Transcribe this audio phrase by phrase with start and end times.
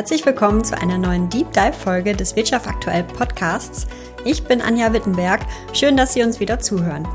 [0.00, 3.86] Herzlich willkommen zu einer neuen Deep Dive Folge des Wirtschaft aktuell Podcasts.
[4.24, 5.42] Ich bin Anja Wittenberg.
[5.74, 7.06] Schön, dass Sie uns wieder zuhören.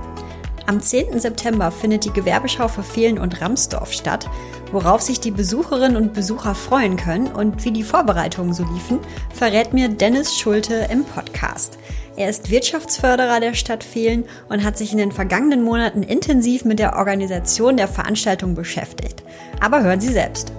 [0.67, 1.19] Am 10.
[1.19, 4.29] September findet die Gewerbeschau für Fehlen und Ramsdorf statt,
[4.71, 8.99] worauf sich die Besucherinnen und Besucher freuen können und wie die Vorbereitungen so liefen,
[9.33, 11.79] verrät mir Dennis Schulte im Podcast.
[12.17, 16.77] Er ist Wirtschaftsförderer der Stadt Fehlen und hat sich in den vergangenen Monaten intensiv mit
[16.77, 19.23] der Organisation der Veranstaltung beschäftigt.
[19.59, 20.51] Aber hören Sie selbst.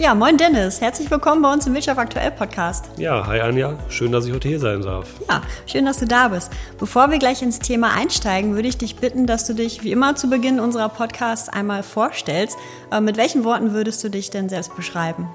[0.00, 2.86] Ja, moin Dennis, herzlich willkommen bei uns im Wirtschaft aktuell Podcast.
[2.96, 5.06] Ja, hi Anja, schön, dass ich heute hier sein darf.
[5.28, 6.50] Ja, schön, dass du da bist.
[6.78, 10.16] Bevor wir gleich ins Thema einsteigen, würde ich dich bitten, dass du dich wie immer
[10.16, 12.56] zu Beginn unserer Podcasts einmal vorstellst.
[12.90, 15.28] Äh, mit welchen Worten würdest du dich denn selbst beschreiben?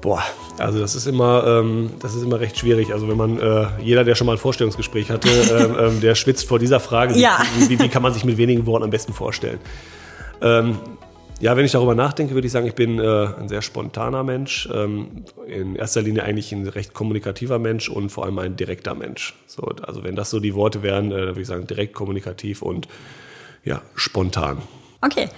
[0.00, 0.22] Boah,
[0.58, 2.92] also das ist immer, ähm, das ist immer recht schwierig.
[2.92, 6.46] Also wenn man, äh, jeder, der schon mal ein Vorstellungsgespräch hatte, ähm, ähm, der schwitzt
[6.46, 7.42] vor dieser Frage, ja.
[7.58, 9.58] wie, wie, kann man sich mit wenigen Worten am besten vorstellen.
[11.40, 14.68] Ja, wenn ich darüber nachdenke, würde ich sagen, ich bin äh, ein sehr spontaner Mensch.
[14.72, 19.34] Ähm, in erster Linie eigentlich ein recht kommunikativer Mensch und vor allem ein direkter Mensch.
[19.46, 22.88] So, also wenn das so die Worte wären, äh, würde ich sagen, direkt kommunikativ und
[23.64, 24.58] ja, spontan.
[25.00, 25.30] Okay.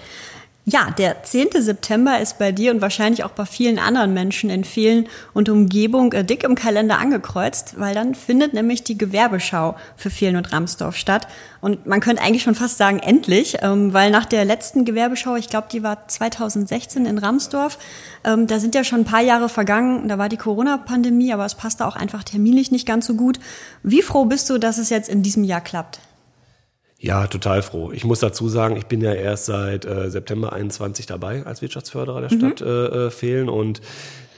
[0.64, 1.48] Ja, der 10.
[1.58, 6.12] September ist bei dir und wahrscheinlich auch bei vielen anderen Menschen in Fehlen und Umgebung
[6.12, 10.94] äh, dick im Kalender angekreuzt, weil dann findet nämlich die Gewerbeschau für Fehlen und Ramsdorf
[10.94, 11.26] statt.
[11.60, 15.48] Und man könnte eigentlich schon fast sagen, endlich, ähm, weil nach der letzten Gewerbeschau, ich
[15.48, 17.76] glaube, die war 2016 in Ramsdorf,
[18.22, 21.56] ähm, da sind ja schon ein paar Jahre vergangen, da war die Corona-Pandemie, aber es
[21.56, 23.40] passte auch einfach terminlich nicht ganz so gut.
[23.82, 25.98] Wie froh bist du, dass es jetzt in diesem Jahr klappt?
[27.02, 27.90] Ja, total froh.
[27.90, 32.20] Ich muss dazu sagen, ich bin ja erst seit äh, September 21 dabei als Wirtschaftsförderer
[32.20, 32.38] der mhm.
[32.38, 33.80] Stadt äh, äh, Fehlen und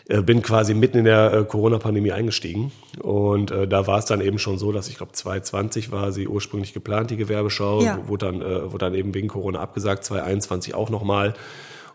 [0.09, 2.73] äh, bin quasi mitten in der äh, Corona-Pandemie eingestiegen.
[3.03, 6.27] Und äh, da war es dann eben schon so, dass ich glaube 2020 war sie
[6.27, 8.09] ursprünglich geplant, die Gewerbeschau, ja.
[8.09, 11.35] wurde, dann, äh, wurde dann eben wegen Corona abgesagt, 2021 auch nochmal.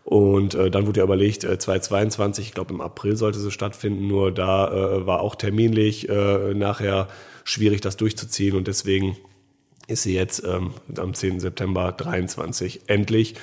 [0.04, 4.06] Und äh, dann wurde ja überlegt, äh, 2022, ich glaube im April sollte sie stattfinden,
[4.06, 7.08] nur da äh, war auch terminlich äh, nachher
[7.42, 8.54] schwierig, das durchzuziehen.
[8.54, 9.16] Und deswegen
[9.90, 11.40] ist sie jetzt ähm, am 10.
[11.40, 13.34] September 23 endlich.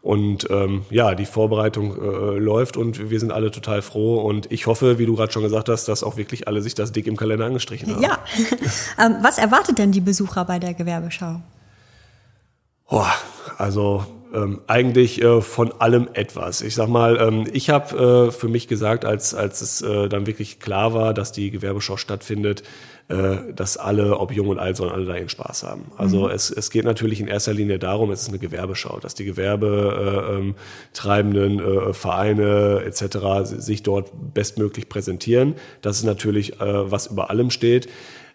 [0.00, 4.20] Und ähm, ja, die Vorbereitung äh, läuft und wir sind alle total froh.
[4.20, 6.92] Und ich hoffe, wie du gerade schon gesagt hast, dass auch wirklich alle sich das
[6.92, 8.02] dick im Kalender angestrichen haben.
[8.02, 8.18] Ja.
[9.04, 11.42] ähm, was erwartet denn die Besucher bei der Gewerbeschau?
[12.88, 13.04] Oh,
[13.58, 16.62] also ähm, eigentlich äh, von allem etwas.
[16.62, 20.26] Ich sag mal, ähm, ich habe äh, für mich gesagt, als, als es äh, dann
[20.26, 22.62] wirklich klar war, dass die Gewerbeschau stattfindet,
[23.08, 25.86] äh, dass alle, ob jung und alt, sollen alle da ihren Spaß haben.
[25.96, 26.30] Also mhm.
[26.30, 31.58] es, es geht natürlich in erster Linie darum, es ist eine Gewerbeschau, dass die gewerbetreibenden
[31.58, 33.18] äh, äh, Vereine etc.
[33.44, 35.54] sich dort bestmöglich präsentieren.
[35.80, 37.88] Das ist natürlich, äh, was über allem steht.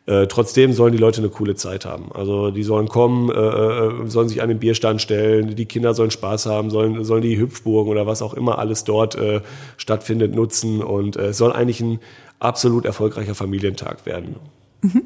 [0.05, 2.11] Äh, trotzdem sollen die Leute eine coole Zeit haben.
[2.11, 6.11] Also die sollen kommen, äh, äh, sollen sich an den Bierstand stellen, die Kinder sollen
[6.11, 9.39] Spaß haben, sollen, sollen die Hüpfburgen oder was auch immer alles dort äh,
[9.77, 11.99] stattfindet nutzen und äh, es soll eigentlich ein
[12.39, 14.35] absolut erfolgreicher Familientag werden.
[14.83, 15.03] Mhm.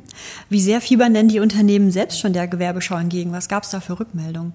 [0.49, 3.31] Wie sehr fiebern denn die Unternehmen selbst schon der Gewerbeschau entgegen?
[3.31, 4.53] Was gab es da für Rückmeldungen?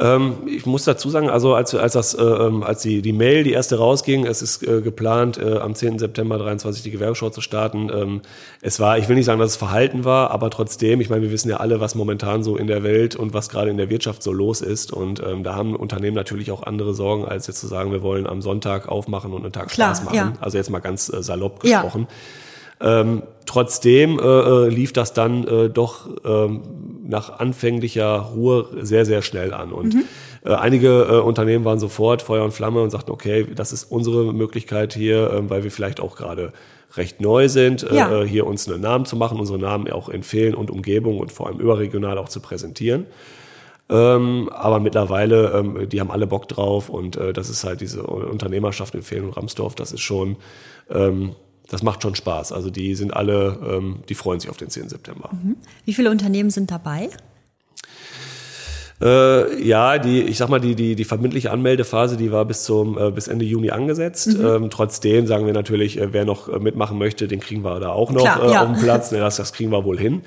[0.00, 3.44] Ähm, ich muss dazu sagen, also als, als, das, äh, ähm, als die, die Mail,
[3.44, 5.98] die erste rausging, es ist äh, geplant, äh, am 10.
[5.98, 7.90] September 23 die Gewerbeschau zu starten.
[7.92, 8.22] Ähm,
[8.62, 11.30] es war, ich will nicht sagen, dass es verhalten war, aber trotzdem, ich meine, wir
[11.30, 14.22] wissen ja alle, was momentan so in der Welt und was gerade in der Wirtschaft
[14.22, 14.92] so los ist.
[14.92, 18.26] Und ähm, da haben Unternehmen natürlich auch andere Sorgen, als jetzt zu sagen, wir wollen
[18.26, 20.16] am Sonntag aufmachen und einen Tag Klar, Spaß machen.
[20.16, 20.32] Ja.
[20.40, 22.06] Also jetzt mal ganz äh, salopp gesprochen.
[22.80, 23.18] Ja.
[23.52, 26.62] Trotzdem äh, äh, lief das dann äh, doch ähm,
[27.04, 29.72] nach anfänglicher Ruhe sehr, sehr schnell an.
[29.72, 30.04] Und mhm.
[30.42, 34.32] äh, einige äh, Unternehmen waren sofort Feuer und Flamme und sagten, okay, das ist unsere
[34.32, 36.54] Möglichkeit hier, äh, weil wir vielleicht auch gerade
[36.96, 38.22] recht neu sind, äh, ja.
[38.22, 41.30] äh, hier uns einen Namen zu machen, unsere Namen auch in Fehlen und Umgebung und
[41.30, 43.04] vor allem überregional auch zu präsentieren.
[43.90, 48.02] Ähm, aber mittlerweile, ähm, die haben alle Bock drauf und äh, das ist halt diese
[48.04, 50.36] Unternehmerschaft in Fehlen und Ramsdorf, das ist schon
[50.88, 51.34] ähm,
[51.72, 52.52] das macht schon Spaß.
[52.52, 54.90] Also die sind alle, ähm, die freuen sich auf den 10.
[54.90, 55.30] September.
[55.32, 55.56] Mhm.
[55.86, 57.08] Wie viele Unternehmen sind dabei?
[59.00, 62.98] Äh, ja, die, ich sag mal, die, die, die verbindliche Anmeldephase, die war bis zum
[62.98, 64.38] äh, bis Ende Juni angesetzt.
[64.38, 64.46] Mhm.
[64.46, 67.88] Ähm, trotzdem sagen wir natürlich, äh, wer noch äh, mitmachen möchte, den kriegen wir da
[67.88, 68.62] auch noch Klar, äh, ja.
[68.62, 69.10] auf dem Platz.
[69.12, 70.22] Ne, das, das kriegen wir wohl hin.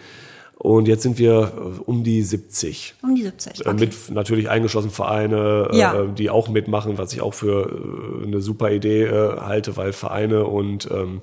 [0.57, 2.95] Und jetzt sind wir äh, um die 70.
[3.03, 3.67] Um die 70.
[3.67, 3.79] Okay.
[3.79, 6.03] Mit natürlich eingeschlossen Vereine, ja.
[6.03, 9.91] äh, die auch mitmachen, was ich auch für äh, eine super Idee äh, halte, weil
[9.91, 11.21] Vereine und, ähm,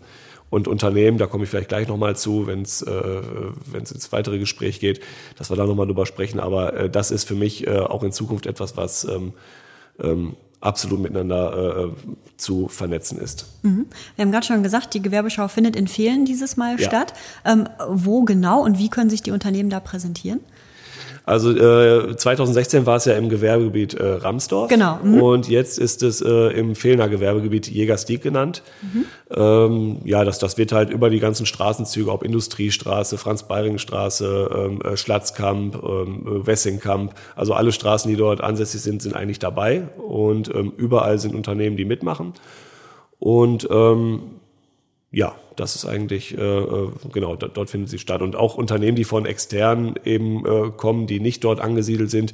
[0.51, 3.23] und Unternehmen, da komme ich vielleicht gleich nochmal zu, wenn es äh,
[3.73, 5.01] ins weitere Gespräch geht,
[5.39, 6.39] dass wir da nochmal drüber sprechen.
[6.39, 9.33] Aber äh, das ist für mich äh, auch in Zukunft etwas, was ähm,
[9.99, 13.47] ähm, absolut miteinander äh, zu vernetzen ist.
[13.63, 13.87] Mhm.
[14.17, 16.87] Wir haben gerade schon gesagt, die Gewerbeschau findet in Fehlen dieses Mal ja.
[16.87, 17.13] statt.
[17.45, 20.41] Ähm, wo genau und wie können sich die Unternehmen da präsentieren?
[21.25, 24.69] Also äh, 2016 war es ja im Gewerbegebiet äh, Ramsdorf.
[24.69, 24.99] Genau.
[25.03, 25.23] Mhm.
[25.23, 28.63] Und jetzt ist es äh, im Fehlner Gewerbegebiet Jägerstieg genannt.
[28.81, 29.05] Mhm.
[29.31, 34.97] Ähm, ja, das, das wird halt über die ganzen Straßenzüge, ob Industriestraße, Franz-Beiringen-Straße, ähm, äh,
[34.97, 39.89] Schlatzkamp, ähm, Wessingkamp, also alle Straßen, die dort ansässig sind, sind eigentlich dabei.
[39.99, 42.33] Und ähm, überall sind Unternehmen, die mitmachen.
[43.21, 44.41] Und ähm,
[45.13, 48.23] ja, das ist eigentlich, äh, äh genau, dort findet sie statt.
[48.23, 52.33] Und auch Unternehmen, die von extern eben äh, kommen, die nicht dort angesiedelt sind,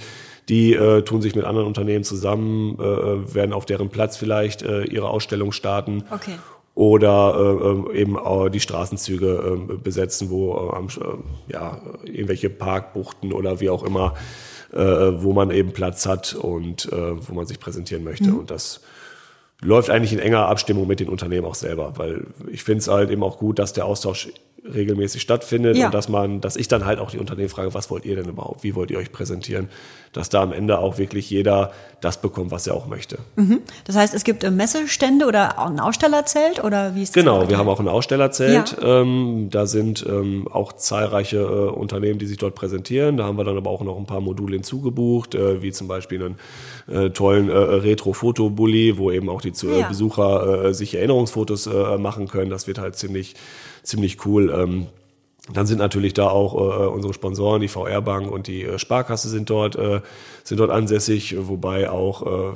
[0.48, 4.84] die äh, tun sich mit anderen Unternehmen zusammen, äh, werden auf deren Platz vielleicht äh,
[4.84, 6.04] ihre Ausstellung starten.
[6.10, 6.36] Okay.
[6.74, 7.34] Oder
[7.90, 13.68] äh, eben äh, die Straßenzüge äh, besetzen, wo äh, äh, ja, irgendwelche Parkbuchten oder wie
[13.68, 14.14] auch immer,
[14.72, 18.28] äh, wo man eben Platz hat und äh, wo man sich präsentieren möchte.
[18.28, 18.38] Mhm.
[18.38, 18.80] Und das
[19.60, 23.10] läuft eigentlich in enger Abstimmung mit den Unternehmen auch selber, weil ich finde es halt
[23.10, 24.28] eben auch gut, dass der Austausch
[24.64, 25.86] regelmäßig stattfindet ja.
[25.86, 28.28] und dass man, dass ich dann halt auch die Unternehmen frage, was wollt ihr denn
[28.28, 28.62] überhaupt?
[28.62, 29.68] Wie wollt ihr euch präsentieren?
[30.12, 33.18] Dass da am Ende auch wirklich jeder das bekommt, was er auch möchte.
[33.36, 33.60] Mhm.
[33.84, 37.22] Das heißt, es gibt äh, Messestände oder ein Ausstellerzelt oder wie ist das?
[37.22, 38.76] Genau, wir haben auch ein Ausstellerzelt.
[38.80, 39.00] Ja.
[39.00, 43.16] Ähm, da sind ähm, auch zahlreiche äh, Unternehmen, die sich dort präsentieren.
[43.16, 46.24] Da haben wir dann aber auch noch ein paar Module hinzugebucht, äh, wie zum Beispiel
[46.24, 46.36] einen
[46.88, 49.88] äh, tollen äh, Retro-Foto-Bully, wo eben auch die ja.
[49.88, 51.68] Besucher äh, sich Erinnerungsfotos
[51.98, 52.50] machen können.
[52.50, 53.34] Das wird halt ziemlich
[53.88, 54.50] ziemlich cool.
[54.54, 54.86] Ähm,
[55.52, 59.28] dann sind natürlich da auch äh, unsere Sponsoren, die VR Bank und die äh, Sparkasse
[59.28, 60.00] sind dort äh,
[60.44, 62.52] sind dort ansässig, wobei auch äh,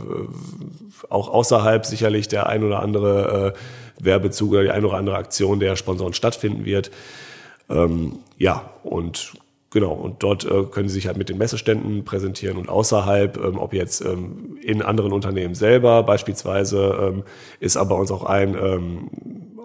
[1.09, 5.59] auch außerhalb sicherlich der ein oder andere äh, Werbezug oder die ein oder andere Aktion
[5.59, 6.91] der Sponsoren stattfinden wird.
[7.71, 9.33] Ähm, ja und
[9.73, 13.59] Genau, und dort äh, können Sie sich halt mit den Messeständen präsentieren und außerhalb, ähm,
[13.59, 17.23] ob jetzt ähm, in anderen Unternehmen selber beispielsweise, ähm,
[17.59, 19.09] ist aber uns auch ein ähm,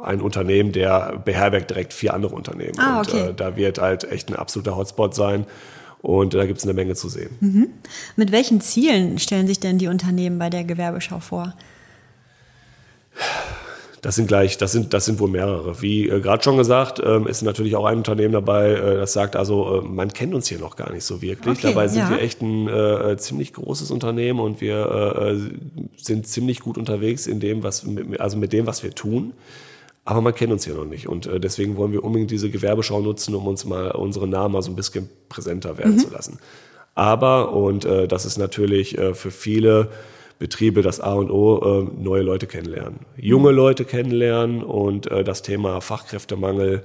[0.02, 2.80] ein Unternehmen, der beherbergt direkt vier andere Unternehmen.
[2.80, 3.22] Ah, okay.
[3.24, 5.46] Und äh, da wird halt echt ein absoluter Hotspot sein.
[6.02, 7.32] Und da gibt es eine Menge zu sehen.
[7.40, 7.70] Mhm.
[8.16, 11.54] Mit welchen Zielen stellen sich denn die Unternehmen bei der Gewerbeschau vor?
[14.02, 15.82] Das sind gleich, das sind, das sind wohl mehrere.
[15.82, 19.36] Wie äh, gerade schon gesagt, ähm, ist natürlich auch ein Unternehmen dabei, äh, das sagt
[19.36, 21.58] also, äh, man kennt uns hier noch gar nicht so wirklich.
[21.58, 22.10] Okay, dabei sind ja.
[22.12, 25.40] wir echt ein äh, ziemlich großes Unternehmen und wir äh,
[25.98, 27.86] sind ziemlich gut unterwegs in dem, was,
[28.20, 29.34] also mit dem, was wir tun.
[30.06, 31.10] Aber man kennt uns ja noch nicht.
[31.10, 34.62] Und äh, deswegen wollen wir unbedingt diese Gewerbeschau nutzen, um uns mal unsere Namen mal
[34.62, 36.00] so ein bisschen präsenter werden mhm.
[36.00, 36.40] zu lassen.
[36.96, 39.90] Aber, und äh, das ist natürlich äh, für viele
[40.40, 43.00] Betriebe das A und O, äh, neue Leute kennenlernen.
[43.16, 43.52] Junge.
[43.52, 46.84] Leute kennenlernen und äh, das Thema Fachkräftemangel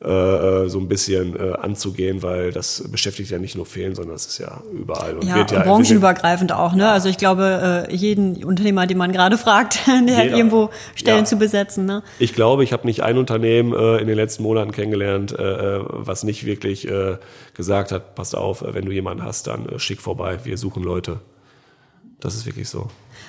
[0.00, 4.14] äh, äh, so ein bisschen äh, anzugehen, weil das beschäftigt ja nicht nur Fehlen, sondern
[4.14, 5.16] es ist ja überall.
[5.16, 6.72] Und ja, wird ja branchenübergreifend auch.
[6.72, 6.88] Ne?
[6.88, 11.24] Also ich glaube, jeden Unternehmer, den man gerade fragt, der Jeder, hat irgendwo Stellen ja.
[11.24, 11.84] zu besetzen.
[11.84, 12.04] Ne?
[12.20, 16.86] Ich glaube, ich habe nicht ein Unternehmen in den letzten Monaten kennengelernt, was nicht wirklich
[17.54, 21.18] gesagt hat, pass auf, wenn du jemanden hast, dann schick vorbei, wir suchen Leute.
[22.20, 22.88] Das ist wirklich so.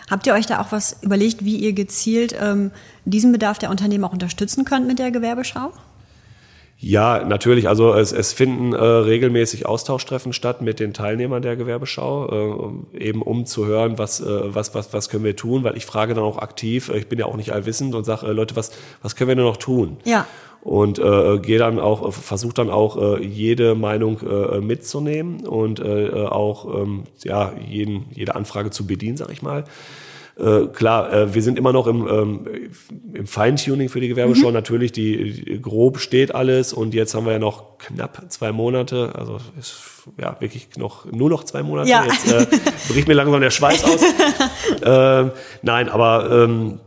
[0.10, 2.72] Habt ihr euch da auch was überlegt, wie ihr gezielt ähm,
[3.06, 5.72] diesen Bedarf der Unternehmen auch unterstützen könnt mit der Gewerbeschau?
[6.82, 7.68] Ja, natürlich.
[7.68, 13.22] Also es, es finden äh, regelmäßig Austauschtreffen statt mit den Teilnehmern der Gewerbeschau, äh, eben
[13.22, 16.24] um zu hören, was, äh, was, was, was können wir tun, weil ich frage dann
[16.24, 18.72] auch aktiv, äh, ich bin ja auch nicht allwissend und sage, äh, Leute, was,
[19.02, 19.98] was können wir denn noch tun?
[20.06, 20.26] Ja.
[20.62, 25.80] Und äh, gehe dann auch, äh, versuche dann auch äh, jede Meinung äh, mitzunehmen und
[25.80, 29.64] äh, auch ähm, ja, jeden, jede Anfrage zu bedienen, sag ich mal.
[30.40, 32.48] Äh, klar, äh, wir sind immer noch im, ähm,
[33.14, 34.48] im Feintuning für die Gewerbeschau.
[34.48, 34.54] Mhm.
[34.54, 39.12] Natürlich, die, die, grob steht alles und jetzt haben wir ja noch knapp zwei Monate.
[39.16, 39.76] Also ist
[40.18, 41.90] ja wirklich noch nur noch zwei Monate.
[41.90, 42.06] Ja.
[42.06, 42.46] Jetzt äh,
[42.88, 44.02] bricht mir langsam der Schweiß aus.
[44.84, 46.80] ähm, nein, aber ähm,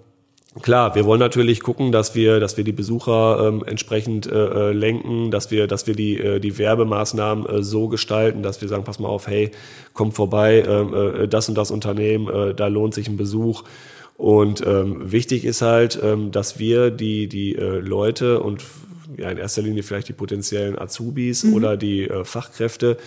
[0.60, 4.72] Klar, wir wollen natürlich gucken, dass wir, dass wir die Besucher ähm, entsprechend äh, äh,
[4.72, 8.84] lenken, dass wir, dass wir die, äh, die Werbemaßnahmen äh, so gestalten, dass wir sagen,
[8.84, 9.50] pass mal auf, hey,
[9.94, 13.64] kommt vorbei, ähm, äh, das und das Unternehmen, äh, da lohnt sich ein Besuch.
[14.18, 18.62] Und ähm, wichtig ist halt, ähm, dass wir die, die äh, Leute und
[19.16, 21.54] ja in erster Linie vielleicht die potenziellen Azubis mhm.
[21.54, 22.98] oder die äh, Fachkräfte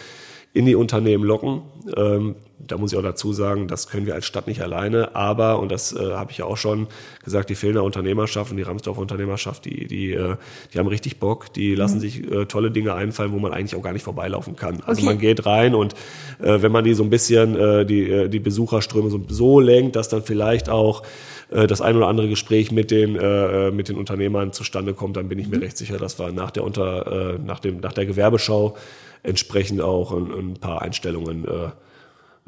[0.54, 1.62] in die Unternehmen locken.
[1.96, 5.60] Ähm, da muss ich auch dazu sagen, das können wir als Stadt nicht alleine, aber,
[5.60, 6.88] und das äh, habe ich ja auch schon
[7.24, 10.36] gesagt, die Fehlender Unternehmerschaft und die Ramsdorfer Unternehmerschaft, die, die, äh,
[10.74, 12.02] die haben richtig Bock, die lassen mhm.
[12.02, 14.82] sich äh, tolle Dinge einfallen, wo man eigentlich auch gar nicht vorbeilaufen kann.
[14.86, 15.06] Also okay.
[15.06, 15.94] man geht rein und
[16.42, 19.96] äh, wenn man die so ein bisschen, äh, die, äh, die Besucherströme so, so lenkt,
[19.96, 21.04] dass dann vielleicht auch
[21.52, 25.28] äh, das ein oder andere Gespräch mit den, äh, mit den Unternehmern zustande kommt, dann
[25.28, 25.64] bin ich mir mhm.
[25.64, 28.76] recht sicher, dass wir nach der, Unter, äh, nach dem, nach der Gewerbeschau
[29.24, 31.70] entsprechend auch ein, ein paar Einstellungen äh,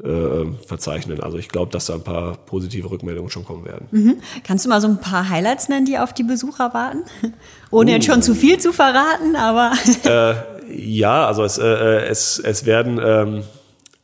[0.02, 1.20] äh, verzeichnen.
[1.20, 3.88] Also ich glaube, dass da ein paar positive Rückmeldungen schon kommen werden.
[3.90, 4.16] Mhm.
[4.44, 7.04] Kannst du mal so ein paar Highlights nennen, die auf die Besucher warten?
[7.70, 7.94] Ohne uh.
[7.94, 9.72] jetzt schon zu viel zu verraten, aber.
[10.04, 10.34] äh,
[10.70, 13.42] ja, also es, äh, es, es werden, ähm,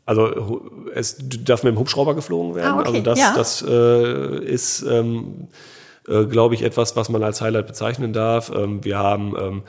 [0.06, 0.62] also
[0.94, 2.72] es darf mit dem Hubschrauber geflogen werden.
[2.72, 2.88] Ah, okay.
[2.88, 3.34] Also das, Ja.
[3.36, 5.48] das äh, ist, ähm,
[6.08, 8.50] äh, glaube ich, etwas, was man als Highlight bezeichnen darf.
[8.54, 9.62] Ähm, wir haben ähm,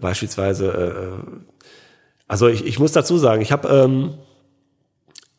[0.00, 1.30] beispielsweise, äh,
[2.26, 4.14] also ich, ich muss dazu sagen, ich habe ähm,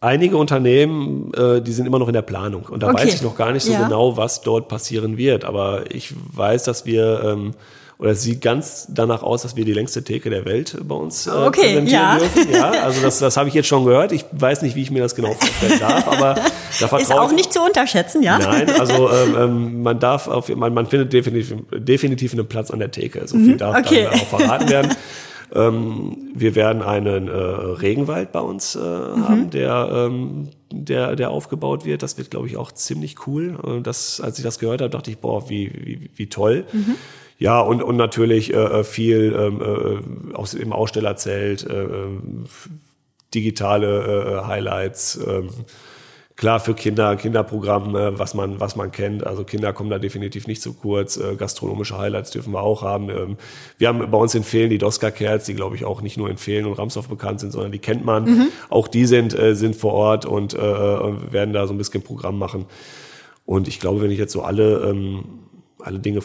[0.02, 3.04] einige Unternehmen, äh, die sind immer noch in der Planung und da Okay.
[3.06, 3.84] weiß ich noch gar nicht so Ja.
[3.84, 5.44] genau, was dort passieren wird.
[5.46, 7.54] Aber ich weiß, dass wir ähm,
[7.98, 11.28] oder es sieht ganz danach aus, dass wir die längste Theke der Welt bei uns
[11.28, 12.18] äh, Okay, präsentieren ja.
[12.18, 12.50] dürfen.
[12.50, 14.14] Ja, also das, das habe ich jetzt schon gehört.
[14.14, 17.30] Ich weiß nicht, wie ich mir das genau vorstellen darf, aber da vertraue Ist auch
[17.32, 18.40] ich- nicht zu unterschätzen, ja?
[18.40, 22.80] Nein, also ähm, ähm, man darf auf, man, man findet definitiv, definitiv einen Platz an
[22.80, 23.28] der Theke.
[23.28, 24.08] So viel darf Mhm, okay.
[24.10, 24.94] dann auch verraten werden.
[25.54, 29.28] ähm, wir werden einen äh, Regenwald bei uns äh, Mhm.
[29.28, 32.04] haben, der, ähm, der, der aufgebaut wird.
[32.04, 33.58] Das wird, glaube ich, auch ziemlich cool.
[33.66, 36.66] Äh, Das, als ich das gehört habe, dachte ich, boah, wie, wie, wie toll.
[36.72, 36.96] Mhm.
[37.38, 39.62] Ja, und, und natürlich äh, viel ähm,
[40.32, 42.46] äh, aus dem Ausstellerzelt, äh, ähm,
[43.34, 45.50] digitale äh, Highlights, ähm,
[46.40, 49.28] klar für Kinder, Kinderprogramm, äh, was man, was man kennt.
[49.28, 51.18] Also Kinder kommen da definitiv nicht zu kurz.
[51.18, 53.10] Äh, gastronomische Highlights dürfen wir auch haben.
[53.10, 53.38] Ähm,
[53.78, 56.30] wir haben bei uns in Fehlen die Doska Kerls, die glaube ich auch nicht nur
[56.30, 58.50] in Fehlen und Ramsdorf bekannt sind, sondern die kennt man.
[58.70, 62.66] Auch die sind, äh, sind vor Ort und werden da so ein bisschen Programm machen.
[63.46, 65.24] Und ich glaube, wenn ich jetzt so alle, ähm,
[65.80, 66.22] alle Dinge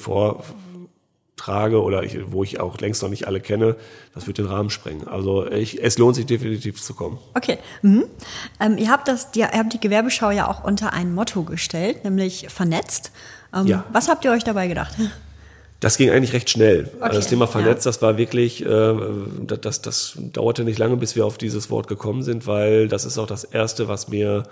[1.36, 3.76] vortrage oder ich, wo ich auch längst noch nicht alle kenne,
[4.14, 5.08] das wird den Rahmen sprengen.
[5.08, 7.18] Also ich, es lohnt sich definitiv zu kommen.
[7.34, 7.58] Okay.
[7.82, 8.04] Mhm.
[8.60, 12.04] Ähm, ihr habt das, die, ihr habt die Gewerbeschau ja auch unter ein Motto gestellt,
[12.04, 13.12] nämlich vernetzt.
[13.54, 13.84] Ähm, Ja.
[13.92, 14.94] Was habt ihr euch dabei gedacht?
[15.80, 16.90] Das ging eigentlich recht schnell.
[17.00, 17.50] Also das Okay, Thema ja.
[17.50, 18.94] vernetzt, das war wirklich, äh,
[19.42, 23.04] das, das, das dauerte nicht lange, bis wir auf dieses Wort gekommen sind, weil das
[23.04, 24.44] ist auch das Erste, was mir,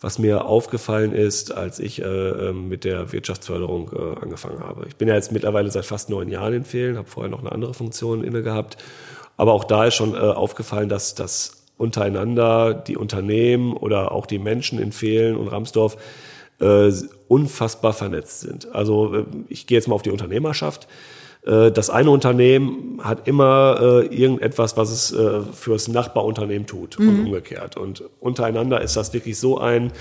[0.00, 4.86] was mir aufgefallen ist, als ich äh, ähm, mit der Wirtschaftsförderung äh, angefangen habe.
[4.88, 7.52] Ich bin ja jetzt mittlerweile seit fast neun Jahren in Fehlen, habe vorher noch eine
[7.52, 8.78] andere Funktion inne gehabt.
[9.36, 14.38] Aber auch da ist schon äh, aufgefallen, dass das untereinander die Unternehmen oder auch die
[14.38, 15.96] Menschen in Fehlen und Ramsdorf
[16.60, 16.92] äh,
[17.28, 18.74] unfassbar vernetzt sind.
[18.74, 20.88] Also äh, ich gehe jetzt mal auf die Unternehmerschaft.
[21.44, 27.08] Äh, Das eine Unternehmen hat immer äh, irgendetwas, was es äh, fürs Nachbarunternehmen tut und
[27.26, 27.76] umgekehrt.
[27.76, 29.92] Und untereinander ist das wirklich so ein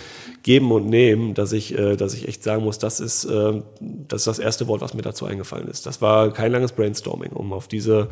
[0.43, 4.22] Geben und Nehmen, dass ich, äh, dass ich echt sagen muss, das ist, äh, das
[4.22, 5.86] ist das erste Wort, was mir dazu eingefallen ist.
[5.86, 8.10] Das war kein langes Brainstorming, um auf diese,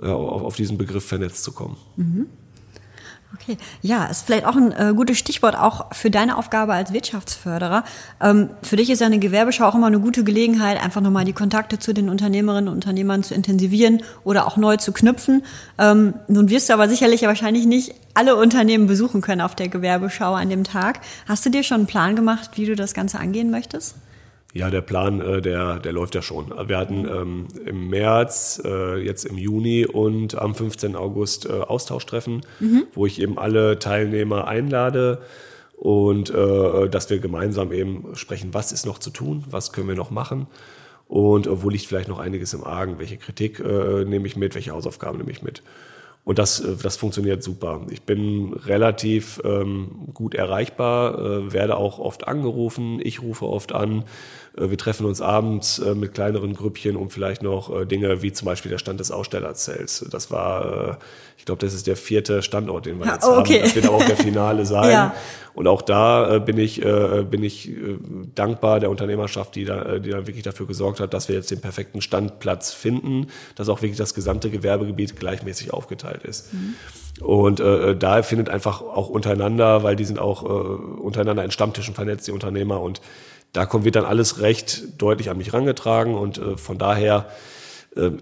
[0.00, 1.76] ja, auf, auf diesen Begriff vernetzt zu kommen.
[3.34, 7.82] Okay, ja, ist vielleicht auch ein äh, gutes Stichwort auch für deine Aufgabe als Wirtschaftsförderer.
[8.20, 11.32] Ähm, für dich ist ja eine Gewerbeschau auch immer eine gute Gelegenheit, einfach nochmal die
[11.32, 15.44] Kontakte zu den Unternehmerinnen und Unternehmern zu intensivieren oder auch neu zu knüpfen.
[15.78, 19.68] Ähm, nun wirst du aber sicherlich ja wahrscheinlich nicht alle Unternehmen besuchen können auf der
[19.68, 21.00] Gewerbeschau an dem Tag.
[21.26, 23.96] Hast du dir schon einen Plan gemacht, wie du das Ganze angehen möchtest?
[24.54, 26.52] Ja, der Plan, äh, der, der läuft ja schon.
[26.68, 30.94] Wir hatten ähm, im März, äh, jetzt im Juni und am 15.
[30.94, 32.42] August äh, Austauschtreffen,
[32.94, 35.22] wo ich eben alle Teilnehmer einlade
[35.76, 39.96] und äh, dass wir gemeinsam eben sprechen, was ist noch zu tun, was können wir
[39.96, 40.46] noch machen
[41.08, 44.70] und wo liegt vielleicht noch einiges im Argen, welche Kritik äh, nehme ich mit, welche
[44.70, 45.62] Hausaufgaben nehme ich mit.
[46.24, 47.82] Und das, äh, das funktioniert super.
[47.90, 54.04] Ich bin relativ ähm, gut erreichbar, äh, werde auch oft angerufen, ich rufe oft an.
[54.56, 58.32] Äh, wir treffen uns abends äh, mit kleineren Grüppchen, um vielleicht noch äh, Dinge wie
[58.32, 60.06] zum Beispiel der Stand des Ausstellerzells.
[60.10, 60.94] Das war, äh,
[61.36, 63.56] ich glaube, das ist der vierte Standort, den wir jetzt okay.
[63.56, 63.62] haben.
[63.62, 64.90] Das wird aber auch der Finale sein.
[64.90, 65.14] Ja.
[65.54, 67.96] Und auch da äh, bin ich, äh, bin ich äh,
[68.34, 71.50] dankbar der Unternehmerschaft, die da, äh, die da wirklich dafür gesorgt hat, dass wir jetzt
[71.50, 76.50] den perfekten Standplatz finden, dass auch wirklich das gesamte Gewerbegebiet gleichmäßig aufgeteilt ist.
[77.20, 81.94] Und äh, da findet einfach auch untereinander, weil die sind auch äh, untereinander in Stammtischen
[81.94, 82.80] vernetzt, die Unternehmer.
[82.80, 83.00] Und
[83.52, 86.14] da kommt wird dann alles recht deutlich an mich rangetragen.
[86.14, 87.32] Und äh, von daher äh,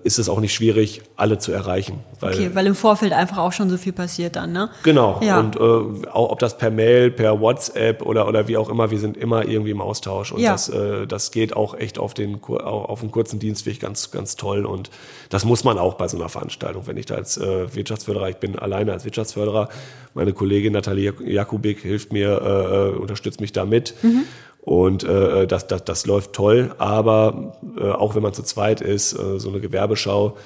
[0.04, 2.00] ist es auch nicht schwierig, alle zu erreichen.
[2.20, 4.68] Weil Okay, weil im Vorfeld einfach auch schon so viel passiert dann, ne?
[4.82, 5.18] Genau.
[5.22, 5.40] Ja.
[5.40, 8.98] Und äh, auch ob das per Mail, per WhatsApp oder oder wie auch immer, wir
[8.98, 10.52] sind immer irgendwie im Austausch und Ja.
[10.52, 14.66] das äh, das geht auch echt auf den auf einen kurzen Dienstweg ganz ganz toll
[14.66, 14.90] und
[15.30, 16.86] das muss man auch bei so einer Veranstaltung.
[16.86, 19.70] Wenn ich da als äh, Wirtschaftsförderer, ich bin alleine als Wirtschaftsförderer,
[20.12, 23.94] meine Kollegin Nathalie Jakubik hilft mir, äh, äh, unterstützt mich da mit.
[24.62, 29.12] Und äh, das, das, das läuft toll, aber äh, auch wenn man zu zweit ist,
[29.12, 30.36] äh, so eine Gewerbeschau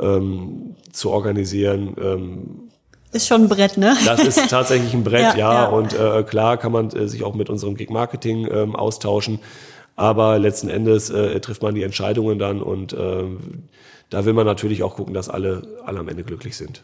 [0.00, 2.70] ähm, zu organisieren, ähm,
[3.12, 3.96] Ist schon ein Brett, ne?
[4.04, 5.52] das ist tatsächlich ein Brett, Ja, ja.
[5.52, 5.64] ja.
[5.66, 9.38] Und äh, klar kann man äh, sich auch mit unserem Gig Marketing ähm, austauschen.
[9.94, 13.68] Aber letzten Endes äh, trifft man die Entscheidungen dann und ähm,
[14.08, 16.82] da will man natürlich auch gucken, dass alle, alle am Ende glücklich sind.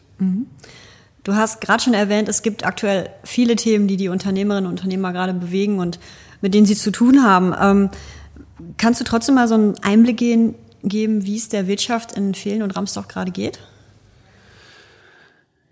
[1.23, 5.11] Du hast gerade schon erwähnt, es gibt aktuell viele Themen, die die Unternehmerinnen und Unternehmer
[5.11, 5.99] gerade bewegen und
[6.41, 7.53] mit denen sie zu tun haben.
[7.59, 7.89] Ähm,
[8.77, 12.61] kannst du trotzdem mal so einen Einblick gehen, geben, wie es der Wirtschaft in Fehlen
[12.61, 13.59] und Ramsdorf gerade geht?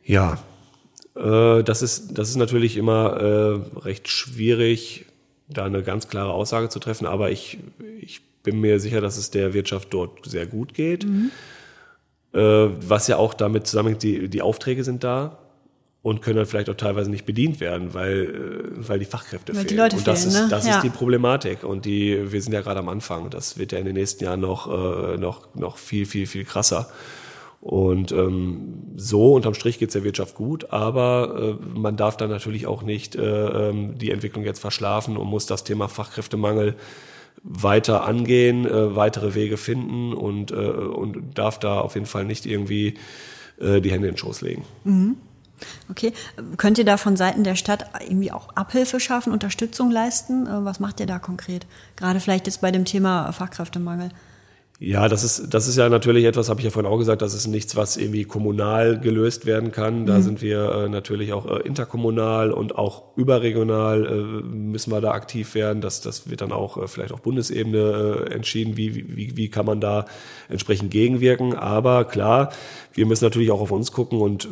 [0.03, 0.39] Ja,
[1.15, 5.05] äh, das, ist, das ist natürlich immer äh, recht schwierig,
[5.47, 7.59] da eine ganz klare Aussage zu treffen, aber ich,
[8.01, 11.05] ich bin mir sicher, dass es der Wirtschaft dort sehr gut geht.
[11.05, 11.31] Mhm.
[12.33, 15.37] Äh, was ja auch damit zusammenhängt, die, die Aufträge sind da
[16.05, 19.61] und können dann vielleicht auch teilweise nicht bedient werden, weil, äh, weil die Fachkräfte weil
[19.61, 19.67] fehlen.
[19.69, 20.47] Die Leute und das, fehlen, ist, ne?
[20.51, 20.75] das ja.
[20.75, 21.63] ist die Problematik.
[21.63, 23.31] Und die, wir sind ja gerade am Anfang.
[23.31, 26.91] Das wird ja in den nächsten Jahren noch, äh, noch, noch viel, viel, viel krasser.
[27.59, 32.29] Und ähm, so unterm Strich geht es der Wirtschaft gut, aber äh, man darf dann
[32.29, 36.75] natürlich auch nicht äh, ähm, die Entwicklung jetzt verschlafen und muss das Thema Fachkräftemangel
[37.41, 42.45] weiter angehen, äh, weitere Wege finden und, äh, und darf da auf jeden Fall nicht
[42.45, 42.93] irgendwie
[43.59, 44.65] äh, die Hände in den Schoß legen.
[44.83, 45.15] Mhm.
[45.89, 46.13] Okay,
[46.57, 50.47] könnt ihr da von Seiten der Stadt irgendwie auch Abhilfe schaffen, Unterstützung leisten?
[50.47, 51.65] Äh, was macht ihr da konkret?
[51.95, 54.09] Gerade vielleicht jetzt bei dem Thema Fachkräftemangel.
[54.77, 57.33] Ja, das ist, das ist ja natürlich etwas, habe ich ja vorhin auch gesagt, das
[57.33, 60.05] ist nichts, was irgendwie kommunal gelöst werden kann.
[60.05, 60.21] Da mhm.
[60.21, 65.55] sind wir äh, natürlich auch äh, interkommunal und auch überregional äh, müssen wir da aktiv
[65.55, 65.79] werden.
[65.79, 69.65] Das, das wird dann auch äh, vielleicht auf Bundesebene äh, entschieden, wie, wie, wie kann
[69.65, 70.07] man da
[70.49, 71.55] entsprechend gegenwirken.
[71.55, 72.51] Aber klar,
[72.93, 74.49] wir müssen natürlich auch auf uns gucken und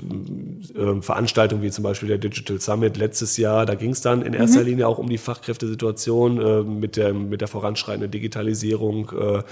[0.74, 4.34] äh, Veranstaltungen wie zum Beispiel der Digital Summit letztes Jahr, da ging es dann in
[4.34, 4.68] erster mhm.
[4.68, 9.12] Linie auch um die Fachkräftesituation mit, der, mit der voranschreitenden Digitalisierung.
[9.12, 9.44] Äh,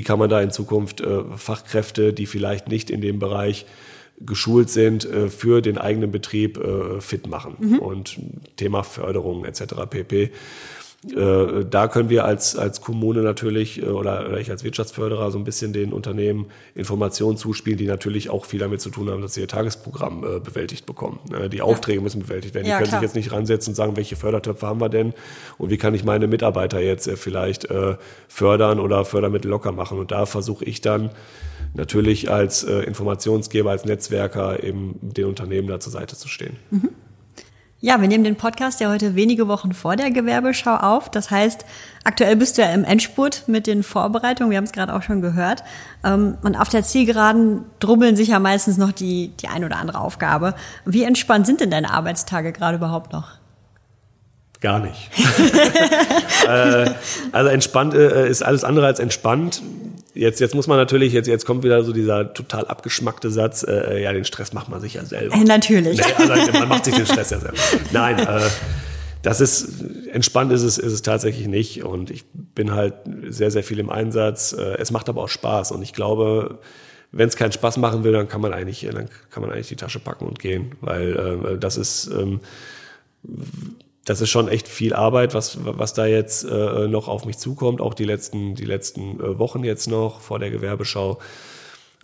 [0.00, 3.66] wie kann man da in Zukunft äh, Fachkräfte, die vielleicht nicht in dem Bereich
[4.18, 7.56] geschult sind, äh, für den eigenen Betrieb äh, fit machen.
[7.58, 7.78] Mhm.
[7.80, 8.18] Und
[8.56, 9.74] Thema Förderung etc.
[9.90, 10.30] pp.
[11.08, 15.38] Äh, da können wir als, als Kommune natürlich äh, oder, oder ich als Wirtschaftsförderer so
[15.38, 19.32] ein bisschen den Unternehmen Informationen zuspielen, die natürlich auch viel damit zu tun haben, dass
[19.32, 21.18] sie ihr Tagesprogramm äh, bewältigt bekommen.
[21.30, 21.48] Ne?
[21.48, 22.02] Die Aufträge ja.
[22.02, 22.66] müssen bewältigt werden.
[22.66, 23.00] Die ja, können klar.
[23.00, 25.14] sich jetzt nicht ransetzen und sagen, welche Fördertöpfe haben wir denn
[25.56, 27.96] und wie kann ich meine Mitarbeiter jetzt äh, vielleicht äh,
[28.28, 29.98] fördern oder Fördermittel locker machen.
[29.98, 31.10] Und da versuche ich dann
[31.72, 36.56] natürlich als Informationsgeber, als Netzwerker eben den Unternehmen da zur Seite zu stehen.
[36.70, 36.90] Mhm.
[37.82, 41.10] Ja, wir nehmen den Podcast ja heute wenige Wochen vor der Gewerbeschau auf.
[41.10, 41.64] Das heißt,
[42.04, 44.50] aktuell bist du ja im Endspurt mit den Vorbereitungen.
[44.50, 45.64] Wir haben es gerade auch schon gehört.
[46.04, 49.98] Ähm, und auf der Zielgeraden drubbeln sich ja meistens noch die, die ein oder andere
[49.98, 50.54] Aufgabe.
[50.84, 53.28] Wie entspannt sind denn deine Arbeitstage gerade überhaupt noch?
[54.60, 55.10] Gar nicht.
[56.46, 56.90] äh,
[57.32, 59.62] also entspannt äh, ist alles andere als entspannt.
[60.14, 64.02] Jetzt, jetzt muss man natürlich, jetzt, jetzt kommt wieder so dieser total abgeschmackte Satz, äh,
[64.02, 65.34] ja, den Stress macht man sich ja selber.
[65.34, 65.98] Äh, natürlich.
[65.98, 67.56] Nee, also, man macht sich den Stress ja selber.
[67.92, 68.40] Nein, äh,
[69.22, 71.84] das ist, entspannt ist es, ist es tatsächlich nicht.
[71.84, 72.94] Und ich bin halt
[73.28, 74.52] sehr, sehr viel im Einsatz.
[74.52, 75.72] Äh, es macht aber auch Spaß.
[75.72, 76.58] Und ich glaube,
[77.12, 79.76] wenn es keinen Spaß machen will, dann kann man eigentlich, dann kann man eigentlich die
[79.76, 80.76] Tasche packen und gehen.
[80.80, 81.16] Weil
[81.52, 82.40] äh, das ist, ähm,
[84.10, 87.80] das ist schon echt viel Arbeit, was, was da jetzt äh, noch auf mich zukommt,
[87.80, 91.20] auch die letzten, die letzten äh, Wochen jetzt noch vor der Gewerbeschau.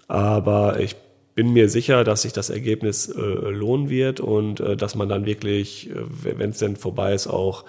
[0.07, 0.95] Aber ich
[1.35, 5.27] bin mir sicher, dass sich das Ergebnis äh, lohnen wird und äh, dass man dann
[5.27, 5.95] wirklich, äh,
[6.39, 7.65] wenn es denn vorbei ist, auch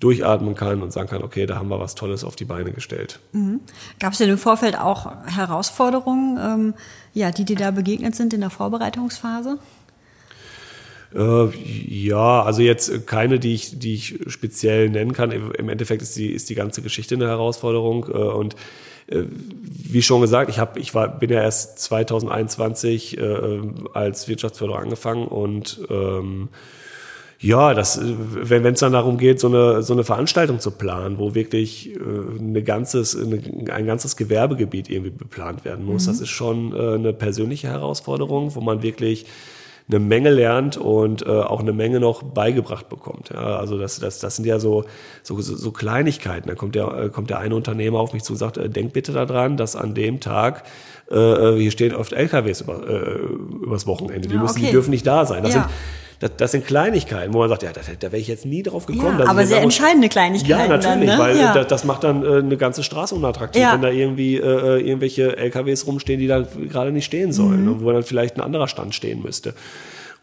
[0.00, 3.20] durchatmen kann und sagen kann, okay, da haben wir was Tolles auf die Beine gestellt.
[3.32, 3.60] Mhm.
[4.00, 6.74] Gab es denn im Vorfeld auch Herausforderungen, ähm,
[7.12, 9.58] ja, die dir da begegnet sind in der Vorbereitungsphase?
[11.14, 11.48] Äh,
[11.86, 15.30] ja, also jetzt keine, die ich, die ich speziell nennen kann.
[15.30, 18.06] Im Endeffekt ist die, ist die ganze Geschichte eine Herausforderung.
[18.08, 18.54] Äh, und
[19.08, 23.60] äh, wie schon gesagt, ich, hab, ich war, bin ja erst 2021 äh,
[23.94, 26.48] als Wirtschaftsförderer angefangen und ähm,
[27.38, 31.34] ja, das, wenn es dann darum geht, so eine, so eine Veranstaltung zu planen, wo
[31.34, 31.98] wirklich äh,
[32.38, 33.40] eine ganzes, eine,
[33.72, 36.10] ein ganzes Gewerbegebiet irgendwie beplant werden muss, mhm.
[36.12, 39.26] das ist schon äh, eine persönliche Herausforderung, wo man wirklich
[39.88, 43.30] eine Menge lernt und äh, auch eine Menge noch beigebracht bekommt.
[43.32, 44.84] Ja, also das, das, das sind ja so,
[45.22, 46.48] so, so Kleinigkeiten.
[46.48, 48.92] Da kommt der, äh, kommt der eine Unternehmer auf mich zu und sagt, äh, denk
[48.92, 50.64] bitte daran, dass an dem Tag
[51.10, 53.18] äh, äh hier stehen oft LKWs über, äh,
[53.64, 54.28] übers Wochenende.
[54.28, 54.66] Die, ja, müssen, okay.
[54.66, 55.44] die dürfen nicht da sein.
[55.44, 55.62] Das ja.
[55.62, 55.70] sind
[56.18, 58.86] das, das sind Kleinigkeiten, wo man sagt, ja, da, da wäre ich jetzt nie drauf
[58.86, 59.18] gekommen.
[59.18, 60.70] Ja, aber sehr entscheidende Kleinigkeiten.
[60.70, 61.18] Ja, natürlich, dann, ne?
[61.18, 61.52] weil ja.
[61.52, 63.74] Das, das, macht dann äh, eine ganze Straße unattraktiv, ja.
[63.74, 67.82] wenn da irgendwie äh, äh irgendwelche LKWs rumstehen, die da gerade nicht stehen sollen, mhm.
[67.82, 69.54] Wo dann vielleicht ein anderer Stand stehen müsste.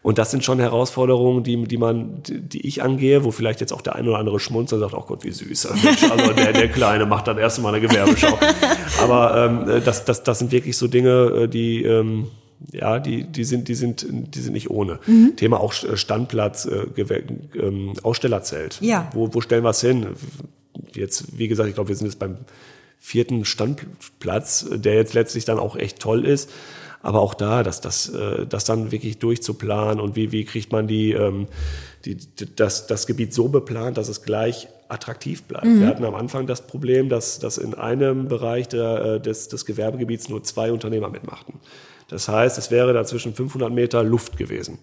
[0.04, 3.80] Und das sind schon Herausforderungen, die, die man, die ich angehe, wo vielleicht jetzt auch
[3.80, 5.64] der ein oder andere schmunzelt und sagt, oh Gott, wie süß.
[6.10, 8.38] Also der, der Kleine macht dann erst mal eine Gewerbeschau.
[9.02, 12.26] Aber ähm, das, das, das sind wirklich so Dinge, äh, die, ähm,
[12.72, 14.98] ja, die, die sind, die sind, die sind nicht ohne.
[15.06, 15.36] Mhm.
[15.36, 16.86] Thema auch Standplatz, äh,
[17.58, 18.78] ähm, Ausstellerzelt.
[18.80, 19.10] Ja.
[19.12, 20.06] Wo, wo stellen wir es hin?
[20.94, 22.38] Jetzt, wie gesagt, ich glaube, wir sind jetzt beim
[22.98, 26.50] vierten Standplatz, der jetzt letztlich dann auch echt toll ist.
[27.02, 30.86] Aber auch da, dass das, äh, das dann wirklich durchzuplanen und wie, wie kriegt man
[30.86, 31.48] die, ähm,
[32.06, 32.16] die,
[32.56, 35.66] das, das Gebiet so beplant, dass es gleich attraktiv bleibt.
[35.66, 35.80] Mhm.
[35.80, 39.66] Wir hatten am Anfang das Problem, dass, dass in einem Bereich der, äh, des, des
[39.66, 41.60] Gewerbegebiets nur zwei Unternehmer mitmachten.
[42.08, 44.78] Das heißt, es wäre da zwischen 500 Meter Luft gewesen.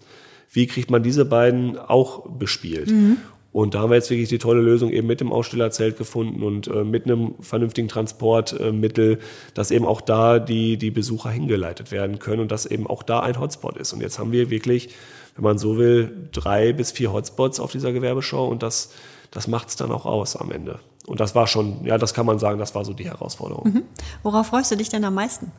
[0.50, 2.90] Wie kriegt man diese beiden auch bespielt?
[2.90, 3.18] Mhm.
[3.52, 6.68] Und da haben wir jetzt wirklich die tolle Lösung eben mit dem Ausstellerzelt gefunden und
[6.68, 9.18] äh, mit einem vernünftigen Transportmittel, äh,
[9.52, 13.20] dass eben auch da die, die Besucher hingeleitet werden können und dass eben auch da
[13.20, 13.92] ein Hotspot ist.
[13.92, 14.94] Und jetzt haben wir wirklich,
[15.36, 18.92] wenn man so will, drei bis vier Hotspots auf dieser Gewerbeschau und das,
[19.30, 20.80] das macht es dann auch aus am Ende.
[21.06, 23.70] Und das war schon, ja, das kann man sagen, das war so die Herausforderung.
[23.70, 23.82] Mhm.
[24.22, 25.52] Worauf freust du dich denn am meisten?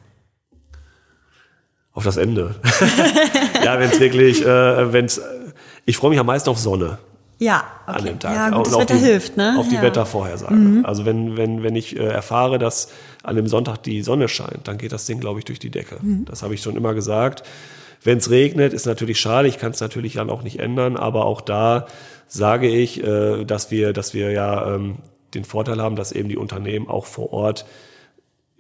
[1.94, 2.56] Auf das Ende.
[3.64, 5.22] ja, wenn es wirklich, äh, wenn es,
[5.86, 6.98] ich freue mich am meisten auf Sonne.
[7.38, 7.98] Ja, okay.
[7.98, 8.36] an dem Tag.
[8.36, 9.56] Ja, gut, das Wetter die, hilft, ne?
[9.60, 9.82] Auf die ja.
[9.82, 10.54] Wettervorhersage.
[10.54, 10.86] Mhm.
[10.86, 12.90] Also wenn, wenn, wenn ich äh, erfahre, dass
[13.22, 15.98] an dem Sonntag die Sonne scheint, dann geht das Ding, glaube ich, durch die Decke.
[16.02, 16.26] Mhm.
[16.26, 17.44] Das habe ich schon immer gesagt.
[18.02, 19.48] Wenn es regnet, ist natürlich schade.
[19.48, 21.86] Ich kann es natürlich dann auch nicht ändern, aber auch da
[22.28, 24.98] sage ich, äh, dass wir, dass wir ja ähm,
[25.34, 27.66] den Vorteil haben, dass eben die Unternehmen auch vor Ort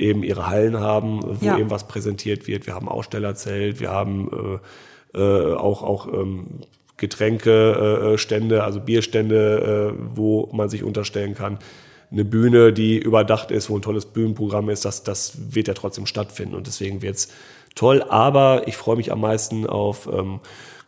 [0.03, 1.57] eben ihre Hallen haben, wo ja.
[1.57, 2.67] eben was präsentiert wird.
[2.67, 4.59] Wir haben Ausstellerzelt, wir haben
[5.13, 6.61] äh, äh, auch auch ähm,
[6.97, 11.59] Getränkestände, äh, also Bierstände, äh, wo man sich unterstellen kann.
[12.11, 16.05] Eine Bühne, die überdacht ist, wo ein tolles Bühnenprogramm ist, das, das wird ja trotzdem
[16.05, 17.29] stattfinden und deswegen wird's
[17.73, 18.03] toll.
[18.07, 20.39] Aber ich freue mich am meisten auf ähm,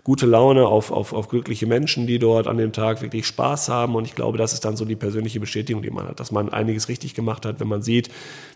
[0.06, 3.96] gute Laune, auf, auf, auf glückliche Menschen, die dort an dem Tag wirklich Spaß haben.
[3.96, 6.50] Und ich glaube, das ist dann so die persönliche Bestätigung, die man hat, dass man
[6.50, 8.10] einiges richtig gemacht hat, wenn man sieht,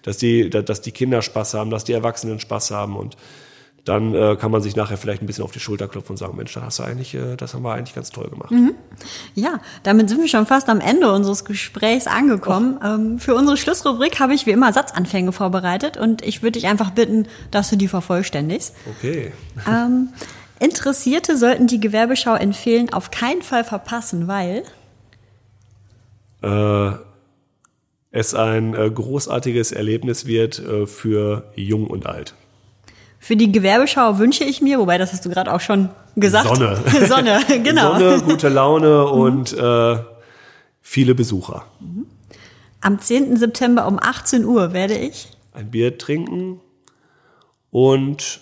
[0.03, 3.17] dass die, dass die Kinder Spaß haben, dass die Erwachsenen Spaß haben und
[3.85, 6.37] dann äh, kann man sich nachher vielleicht ein bisschen auf die Schulter klopfen und sagen,
[6.37, 8.51] Mensch, das hast du eigentlich, äh, das haben wir eigentlich ganz toll gemacht.
[8.51, 8.75] Mhm.
[9.33, 12.79] Ja, damit sind wir schon fast am Ende unseres Gesprächs angekommen.
[12.83, 16.91] Ähm, für unsere Schlussrubrik habe ich wie immer Satzanfänge vorbereitet und ich würde dich einfach
[16.91, 18.75] bitten, dass du die vervollständigst.
[18.97, 19.31] Okay.
[19.67, 20.09] Ähm,
[20.59, 24.63] Interessierte sollten die Gewerbeschau empfehlen, auf keinen Fall verpassen, weil
[26.41, 26.91] äh,
[28.11, 32.33] es ein äh, großartiges Erlebnis wird äh, für Jung und Alt.
[33.19, 36.47] Für die Gewerbeschau wünsche ich mir, wobei das hast du gerade auch schon gesagt.
[36.47, 36.81] Sonne.
[37.07, 37.99] Sonne, genau.
[37.99, 39.97] Sonne, gute Laune und äh,
[40.81, 41.65] viele Besucher.
[42.81, 43.35] Am 10.
[43.35, 46.61] September um 18 Uhr werde ich ein Bier trinken
[47.71, 48.39] und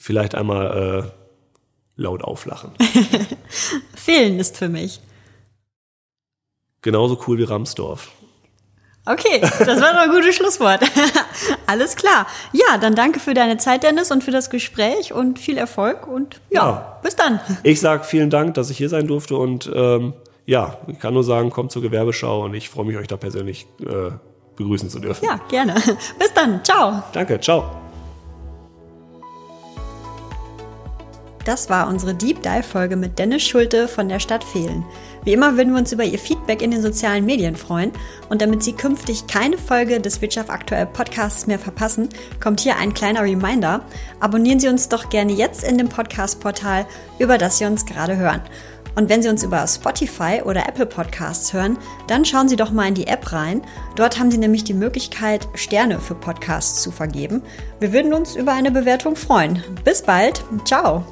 [0.00, 2.72] vielleicht einmal äh, laut auflachen.
[3.94, 5.00] Fehlen ist für mich.
[6.82, 8.10] Genauso cool wie Ramsdorf.
[9.06, 10.80] Okay, das war doch ein gutes Schlusswort.
[11.66, 12.26] Alles klar.
[12.52, 16.40] Ja, dann danke für deine Zeit, Dennis, und für das Gespräch und viel Erfolg und
[16.50, 16.98] ja, ja.
[17.02, 17.40] bis dann.
[17.62, 20.14] Ich sage vielen Dank, dass ich hier sein durfte und ähm,
[20.46, 23.66] ja, ich kann nur sagen, kommt zur Gewerbeschau und ich freue mich, euch da persönlich
[23.80, 24.10] äh,
[24.56, 25.24] begrüßen zu dürfen.
[25.24, 25.74] Ja, gerne.
[26.18, 26.62] Bis dann.
[26.64, 27.02] Ciao.
[27.12, 27.89] Danke, ciao.
[31.44, 34.84] Das war unsere Deep Dive Folge mit Dennis Schulte von der Stadt Fehlen.
[35.24, 37.92] Wie immer würden wir uns über Ihr Feedback in den sozialen Medien freuen.
[38.28, 42.08] Und damit Sie künftig keine Folge des Wirtschaft aktuell Podcasts mehr verpassen,
[42.42, 43.82] kommt hier ein kleiner Reminder.
[44.20, 46.86] Abonnieren Sie uns doch gerne jetzt in dem Podcast-Portal,
[47.18, 48.42] über das Sie uns gerade hören.
[48.96, 52.88] Und wenn Sie uns über Spotify oder Apple Podcasts hören, dann schauen Sie doch mal
[52.88, 53.62] in die App rein.
[53.94, 57.42] Dort haben Sie nämlich die Möglichkeit, Sterne für Podcasts zu vergeben.
[57.78, 59.62] Wir würden uns über eine Bewertung freuen.
[59.84, 60.42] Bis bald.
[60.64, 61.04] Ciao.